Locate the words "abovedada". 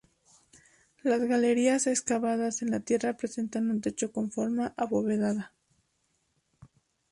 4.75-5.53